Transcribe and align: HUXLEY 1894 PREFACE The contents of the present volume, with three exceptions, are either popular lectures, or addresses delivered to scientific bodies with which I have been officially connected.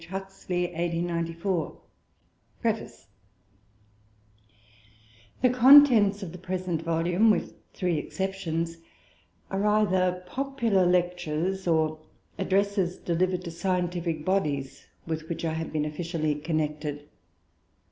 HUXLEY 0.09 0.63
1894 0.69 1.77
PREFACE 2.59 3.05
The 5.43 5.51
contents 5.51 6.23
of 6.23 6.31
the 6.31 6.39
present 6.39 6.81
volume, 6.81 7.29
with 7.29 7.53
three 7.75 7.99
exceptions, 7.99 8.77
are 9.51 9.63
either 9.63 10.23
popular 10.25 10.87
lectures, 10.87 11.67
or 11.67 11.99
addresses 12.39 12.97
delivered 12.97 13.43
to 13.43 13.51
scientific 13.51 14.25
bodies 14.25 14.87
with 15.05 15.29
which 15.29 15.45
I 15.45 15.53
have 15.53 15.71
been 15.71 15.85
officially 15.85 16.33
connected. 16.33 17.07